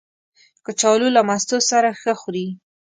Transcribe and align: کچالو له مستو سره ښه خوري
کچالو 0.65 1.07
له 1.15 1.21
مستو 1.27 1.57
سره 1.69 1.89
ښه 2.01 2.13
خوري 2.19 2.47